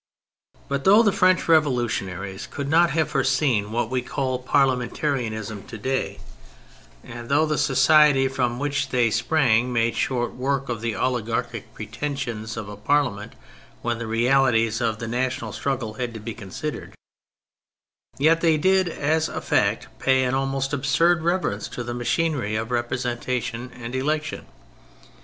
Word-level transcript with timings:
But 0.67 0.83
though 0.83 1.03
the 1.03 1.11
French 1.11 1.47
revolutionaries 1.47 2.47
THE 2.47 2.49
POLITICAL 2.49 2.63
THEORY 2.63 2.71
27 2.71 2.71
could 2.71 2.71
not 2.89 2.97
have 2.97 3.11
foreseen 3.11 3.71
what 3.71 3.89
we 3.91 4.01
call 4.01 4.39
*' 4.39 4.41
Parliamentarism" 4.41 5.63
to 5.67 5.77
day, 5.77 6.19
and 7.03 7.29
though 7.29 7.45
the 7.45 7.59
society 7.59 8.27
from 8.27 8.57
which 8.57 8.89
they 8.89 9.11
sprang 9.11 9.71
made 9.71 9.93
shoii: 9.93 10.33
work 10.35 10.69
of 10.69 10.81
the 10.81 10.95
oligarchic 10.95 11.71
pretensions 11.75 12.57
of 12.57 12.67
a 12.67 12.75
parliament 12.77 13.33
when 13.83 13.99
the 13.99 14.07
realities 14.07 14.81
of 14.81 14.97
the 14.97 15.07
national 15.07 15.53
struggle 15.53 15.93
had 15.93 16.15
to 16.15 16.19
be 16.19 16.33
considered, 16.33 16.95
yet 18.17 18.41
they 18.41 18.57
did 18.57 18.89
as 18.89 19.29
a 19.29 19.39
fact 19.39 19.85
pay 19.99 20.23
an 20.23 20.33
almost 20.33 20.73
absurd 20.73 21.21
reverence 21.21 21.67
to 21.67 21.83
the 21.83 21.93
machinery 21.93 22.55
of 22.55 22.71
representation 22.71 23.69
and 23.75 23.93
election. 23.93 24.47